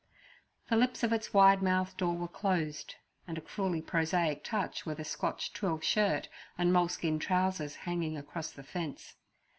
[0.67, 2.95] The lips of its wide mouthed door were closed,
[3.27, 6.27] and a cruelly prosaic touch were the Scotch twill shirt
[6.57, 9.13] and moleskin trousers hanging across the fence.